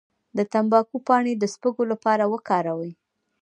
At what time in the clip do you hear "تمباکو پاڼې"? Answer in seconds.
0.53-1.33